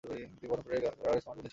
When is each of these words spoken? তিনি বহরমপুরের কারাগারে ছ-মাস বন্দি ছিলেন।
তিনি 0.07 0.47
বহরমপুরের 0.49 0.79
কারাগারে 0.83 1.05
ছ-মাস 1.23 1.25
বন্দি 1.27 1.37
ছিলেন। 1.41 1.49